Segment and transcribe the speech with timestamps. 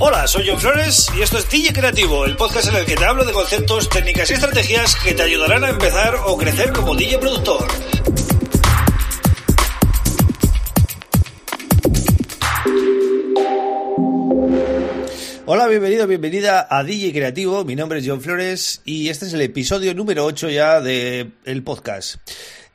[0.00, 3.04] Hola, soy John Flores y esto es DJ Creativo, el podcast en el que te
[3.04, 7.18] hablo de conceptos, técnicas y estrategias que te ayudarán a empezar o crecer como DJ
[7.18, 7.66] productor.
[15.46, 17.64] Hola, bienvenido, bienvenida a DJ Creativo.
[17.64, 22.18] Mi nombre es John Flores y este es el episodio número 8 ya del podcast.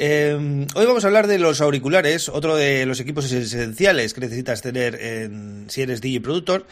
[0.00, 4.62] Eh, hoy vamos a hablar de los auriculares, otro de los equipos esenciales que necesitas
[4.62, 6.66] tener en, si eres DJ productor.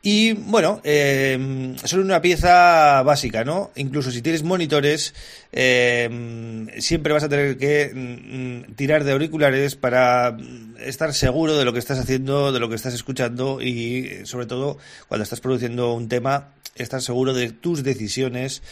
[0.00, 3.70] Y bueno, eh, son una pieza básica, ¿no?
[3.76, 5.14] Incluso si tienes monitores,
[5.52, 10.34] eh, siempre vas a tener que mm, tirar de auriculares para
[10.80, 14.78] estar seguro de lo que estás haciendo, de lo que estás escuchando y sobre todo
[15.08, 18.62] cuando estás produciendo un tema, estar seguro de tus decisiones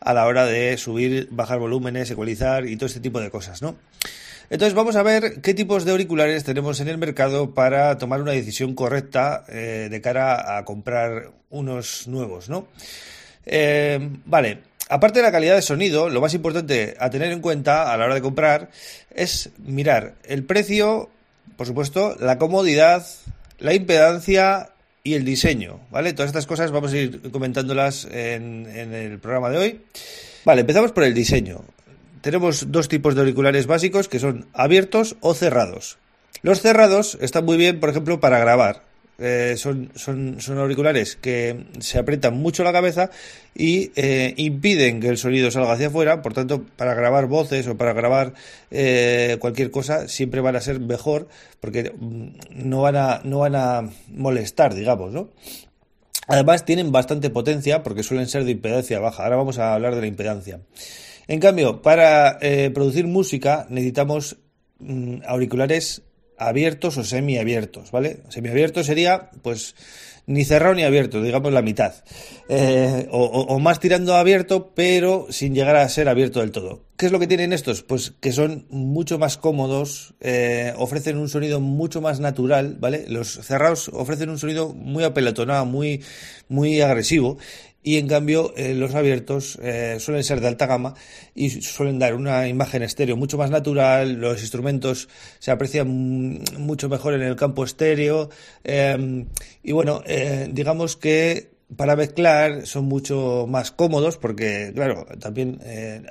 [0.00, 3.76] a la hora de subir, bajar volúmenes, ecualizar y todo este tipo de cosas, ¿no?
[4.50, 8.32] Entonces vamos a ver qué tipos de auriculares tenemos en el mercado para tomar una
[8.32, 12.66] decisión correcta eh, de cara a comprar unos nuevos, ¿no?
[13.46, 17.92] Eh, vale, aparte de la calidad de sonido, lo más importante a tener en cuenta
[17.92, 18.70] a la hora de comprar
[19.14, 21.10] es mirar el precio,
[21.56, 23.06] por supuesto, la comodidad,
[23.60, 24.70] la impedancia
[25.02, 26.12] y el diseño, ¿vale?
[26.12, 29.80] Todas estas cosas vamos a ir comentándolas en, en el programa de hoy.
[30.44, 31.62] Vale, empezamos por el diseño
[32.20, 35.98] tenemos dos tipos de auriculares básicos que son abiertos o cerrados.
[36.42, 38.82] Los cerrados están muy bien, por ejemplo, para grabar.
[39.22, 43.10] Eh, son, son, son, auriculares que se aprietan mucho la cabeza
[43.54, 47.76] y eh, impiden que el sonido salga hacia afuera, por tanto, para grabar voces o
[47.76, 48.32] para grabar
[48.70, 51.28] eh, cualquier cosa siempre van a ser mejor
[51.60, 55.28] porque mm, no van a, no van a molestar, digamos, ¿no?
[56.26, 59.24] Además tienen bastante potencia porque suelen ser de impedancia baja.
[59.24, 60.60] Ahora vamos a hablar de la impedancia.
[61.28, 62.38] En cambio, para
[62.72, 64.38] producir música necesitamos
[64.78, 66.04] mm, auriculares
[66.40, 68.20] abiertos o semiabiertos, ¿vale?
[68.30, 69.74] Semiabierto sería, pues,
[70.26, 71.94] ni cerrado ni abierto, digamos la mitad.
[72.48, 76.80] Eh, o, más tirando abierto, pero sin llegar a ser abierto del todo.
[77.00, 77.82] ¿Qué es lo que tienen estos?
[77.82, 83.06] Pues que son mucho más cómodos, eh, ofrecen un sonido mucho más natural, ¿vale?
[83.08, 86.02] Los cerrados ofrecen un sonido muy apelotonado, muy,
[86.50, 87.38] muy agresivo
[87.82, 90.92] y en cambio eh, los abiertos eh, suelen ser de alta gama
[91.34, 95.08] y suelen dar una imagen estéreo mucho más natural, los instrumentos
[95.38, 98.28] se aprecian mucho mejor en el campo estéreo
[99.62, 100.02] y bueno,
[100.52, 105.60] digamos que para mezclar son mucho más cómodos porque claro, también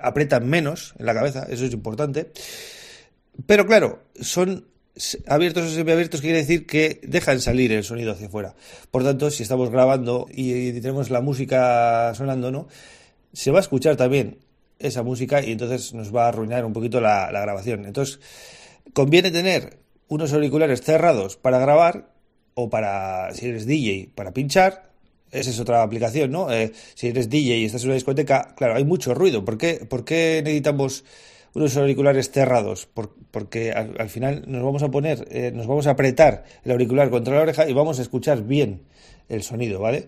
[0.01, 2.31] apretan menos en la cabeza, eso es importante,
[3.45, 4.69] pero claro, son
[5.27, 8.55] abiertos o semiabiertos quiere decir que dejan salir el sonido hacia afuera.
[8.91, 12.67] Por tanto, si estamos grabando y, tenemos la música sonando, ¿no?
[13.33, 14.39] Se va a escuchar también
[14.79, 17.85] esa música y entonces nos va a arruinar un poquito la, grabación.
[17.85, 18.19] Entonces,
[18.93, 22.11] conviene tener unos auriculares cerrados para grabar
[22.55, 24.88] o para, si eres DJ, para pinchar.
[25.31, 26.51] Esa es otra aplicación, ¿no?
[26.51, 29.45] Eh, si eres DJ y estás en una discoteca, claro, hay mucho ruido.
[29.45, 31.03] ¿Por qué, ¿Por qué necesitamos
[31.53, 32.87] unos auriculares cerrados,
[33.31, 37.35] porque al, final nos vamos a poner, eh, nos vamos a apretar el auricular contra
[37.35, 38.81] la oreja y vamos a escuchar bien
[39.29, 40.07] el sonido, ¿vale?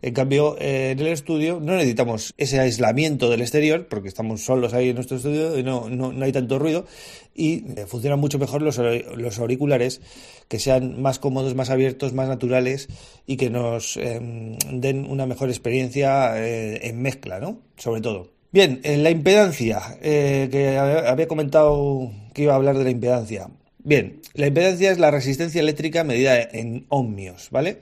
[0.00, 4.72] En cambio, eh, en el estudio no necesitamos ese aislamiento del exterior, porque estamos solos
[4.74, 6.86] ahí en nuestro estudio y no, no, no hay tanto ruido,
[7.34, 10.00] y eh, funcionan mucho mejor los, los, auriculares
[10.48, 12.88] que sean más cómodos, más abiertos, más naturales
[13.26, 17.60] y que nos em, den una mejor experiencia en mezcla, ¿no?
[17.76, 18.39] Sobre todo.
[18.52, 23.48] Bien, en la impedancia, eh, que había comentado que iba a hablar de la impedancia.
[23.78, 27.78] Bien, la impedancia es la resistencia eléctrica medida en ohmios, ¿vale?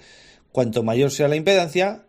[0.53, 2.05] Cuanto mayor sea la impedancia,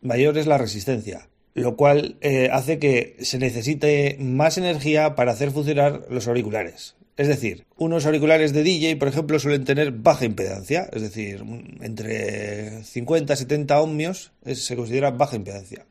[0.00, 5.52] mayor es la resistencia, lo cual eh, hace que se necesite más energía para hacer
[5.52, 6.96] funcionar los auriculares.
[7.16, 11.44] Es decir, unos auriculares de DJ, por ejemplo, suelen tener baja impedancia, es decir,
[11.80, 15.86] entre 50 y 70 ohmios se considera baja impedancia.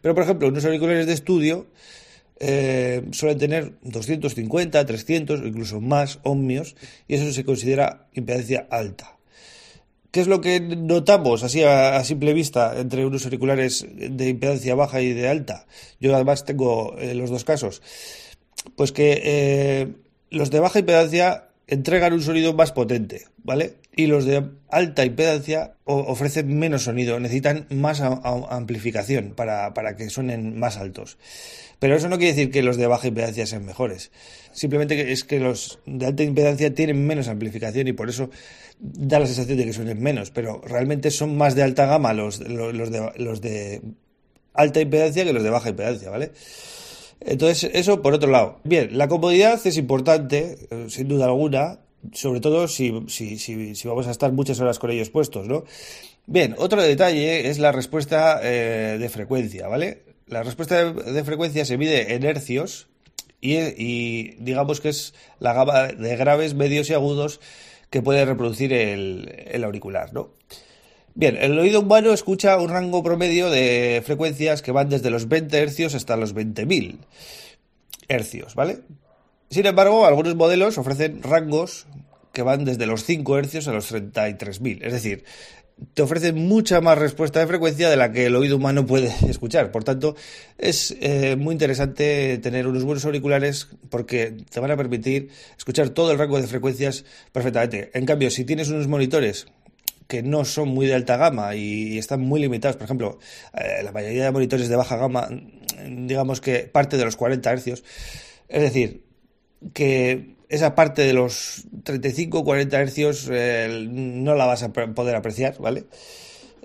[0.00, 1.66] Pero, por ejemplo, unos auriculares de estudio
[2.40, 6.76] eh, suelen tener 250, 300 o incluso más ohmios
[7.08, 9.18] y eso se considera impedancia alta.
[10.10, 15.02] ¿Qué es lo que notamos así a, simple vista entre unos auriculares de impedancia baja
[15.02, 15.66] y de alta?
[16.00, 17.82] Yo además tengo eh, los dos casos.
[18.74, 19.88] Pues que eh,
[20.30, 23.74] los de baja impedancia entregan un sonido más potente, ¿vale?
[23.94, 30.58] Y los de alta impedancia ofrecen menos sonido, necesitan más amplificación para, para, que suenen
[30.58, 31.18] más altos.
[31.78, 34.10] Pero eso no quiere decir que los de baja impedancia sean mejores.
[34.52, 38.30] Simplemente es que los de alta impedancia tienen menos amplificación y por eso
[38.80, 40.30] da la sensación de que suenen menos.
[40.30, 43.82] Pero realmente son más de alta gama los, los, de, los de
[44.54, 46.32] alta impedancia que los de baja impedancia, ¿vale?
[47.20, 48.60] Entonces, eso por otro lado.
[48.64, 51.80] Bien, la comodidad es importante, sin duda alguna,
[52.12, 55.64] sobre todo si, si, si, vamos a estar muchas horas con ellos puestos, ¿no?
[56.26, 60.02] Bien, otro detalle es la respuesta eh, de frecuencia, ¿vale?
[60.26, 62.88] La respuesta de, frecuencia se mide en hercios
[63.40, 67.40] y, digamos que es la gama de graves, medios y agudos
[67.88, 70.30] que puede reproducir el, auricular, ¿no?
[71.18, 75.58] Bien, el oído humano escucha un rango promedio de frecuencias que van desde los 20
[75.58, 76.98] hercios hasta los 20.000
[78.06, 78.82] hercios, ¿vale?
[79.50, 81.88] Sin embargo, algunos modelos ofrecen rangos
[82.32, 84.78] que van desde los 5 hercios a los 33.000.
[84.80, 85.24] Es decir,
[85.92, 89.72] te ofrece mucha más respuesta de frecuencia de la que el oído humano puede escuchar.
[89.72, 90.14] Por tanto,
[90.56, 96.12] es eh, muy interesante tener unos buenos auriculares porque te van a permitir escuchar todo
[96.12, 97.90] el rango de frecuencias perfectamente.
[97.94, 99.48] En cambio, si tienes unos monitores
[100.08, 103.18] que no son muy de alta gama y están muy limitados, por ejemplo,
[103.54, 105.28] eh, la mayoría de monitores de baja gama,
[105.86, 107.84] digamos que parte de los 40 hercios,
[108.48, 109.04] es decir,
[109.74, 115.58] que esa parte de los 35 40 hercios eh, no la vas a poder apreciar,
[115.58, 115.84] ¿vale?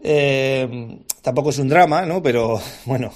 [0.06, 2.24] Eh, tampoco es un drama, ¿no?
[2.24, 3.12] Pero bueno,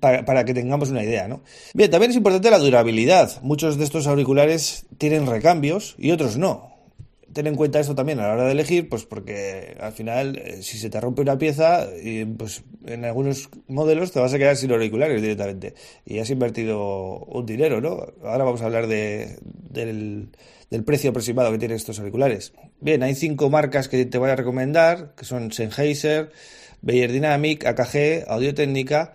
[0.00, 1.42] para, para, que tengamos una idea, ¿no?
[1.74, 3.40] Bien, también es importante la durabilidad.
[3.42, 6.73] Muchos de estos auriculares tienen recambios y otros no
[7.34, 10.62] ten en cuenta esto también a la hora de elegir, pues porque al final, eh,
[10.62, 11.88] si se te rompe una pieza,
[12.38, 15.74] pues en algunos modelos te vas a quedar sin auriculares directamente.
[16.06, 18.06] Y has invertido un dinero, ¿no?
[18.22, 20.30] Ahora vamos a hablar de, del,
[20.70, 22.54] del, precio aproximado que tienen estos auriculares.
[22.80, 26.30] Bien, hay cinco marcas que te voy a recomendar, que son Sennheiser,
[26.80, 29.14] Beyer Dynamic, AKG, Audio Técnica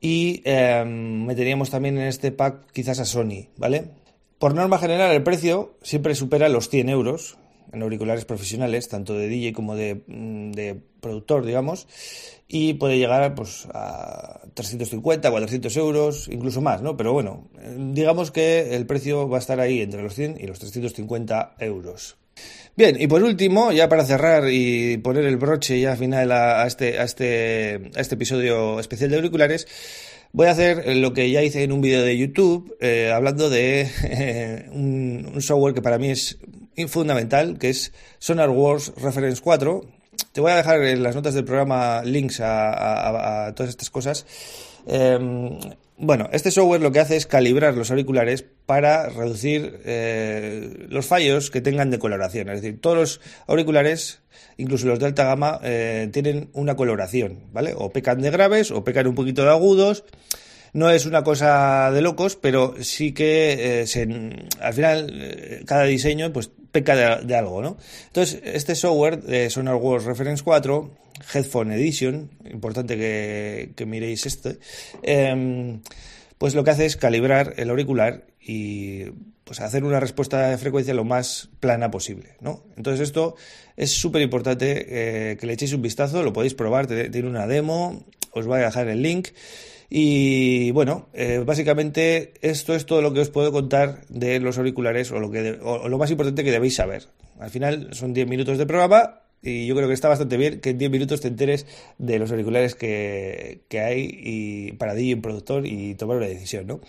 [0.00, 3.90] y eh, meteríamos también en este pack quizás a Sony, ¿vale?
[4.38, 7.36] Por norma general, el precio siempre supera los 100 euros
[7.72, 11.86] en auriculares profesionales, tanto de DJ como mm, de, productor, digamos,
[12.48, 16.96] y puede llegar pues, a 350, 400 euros, incluso más, ¿no?
[16.96, 20.58] Pero bueno, digamos que el precio va a estar ahí entre los 100 y los
[20.58, 22.16] 350 euros.
[22.76, 26.98] Bien, y por último, ya para cerrar y poner el broche ya final a, este,
[26.98, 29.66] a, este, a este episodio especial de auriculares,
[30.32, 34.68] Voy a hacer lo que ya hice en un vídeo de YouTube, eh, hablando de
[34.72, 36.38] un, software que para mí es
[36.88, 39.84] fundamental, que es Sonar Wars Reference 4.
[40.32, 44.26] Te voy a dejar en las notas del programa links a, todas estas cosas.
[44.86, 45.58] Em,
[46.02, 51.50] bueno, este software lo que hace es calibrar los auriculares para reducir eh, los fallos
[51.50, 52.48] que tengan de coloración.
[52.48, 54.20] Es decir, todos los auriculares,
[54.56, 57.74] incluso los de alta gama, eh, tienen una coloración, ¿vale?
[57.76, 60.04] O pecan de graves o pecan un poquito de agudos.
[60.72, 66.50] No es una cosa de locos, pero sí que eh, al final cada diseño pues
[66.72, 67.76] peca de, algo, ¿no?
[68.06, 70.90] Entonces, este software de SonarWorks Reference 4,
[71.34, 74.58] Headphone Edition, importante que, miréis este,
[75.02, 75.80] em,
[76.38, 79.06] pues lo que hace es calibrar el auricular y
[79.44, 82.62] pues hacer una respuesta de frecuencia lo más plana posible, ¿no?
[82.76, 83.34] Entonces esto
[83.76, 84.86] es súper importante
[85.32, 88.66] eh, que le echéis un vistazo, lo podéis probar, tiene una demo, os voy a
[88.66, 89.28] dejar el link
[89.92, 95.10] y bueno, eh, básicamente esto es todo lo que os puedo contar de los auriculares
[95.10, 97.08] o lo, que o lo más importante que debéis saber.
[97.40, 100.70] Al final son 10 minutos de programa y yo creo que está bastante bien que
[100.70, 101.66] en 10 minutos te enteres
[101.98, 106.80] de los auriculares que, hay y para DJ un productor y tomar una decisión, ¿no?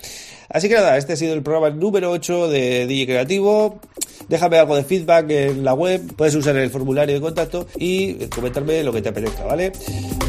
[0.49, 3.79] Así que nada, este ha sido el programa número 8 de DJ Creativo.
[4.27, 8.83] Déjame algo de feedback en la web, puedes usar el formulario de contacto y comentarme
[8.83, 9.71] lo que te apetezca, ¿vale?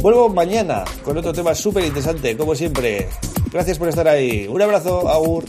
[0.00, 3.08] Vuelvo mañana con otro tema súper interesante, como siempre.
[3.52, 4.46] Gracias por estar ahí.
[4.48, 5.44] Un abrazo, Agur.